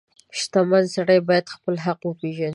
•شتمن 0.39 0.83
سړی 0.95 1.19
باید 1.27 1.45
خپل 1.55 1.75
حق 1.85 1.99
وپیژني. 2.05 2.49